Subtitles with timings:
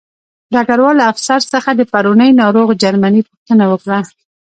[0.53, 3.99] ډګروال له افسر څخه د پرونۍ ناروغ جرمني پوښتنه وکړه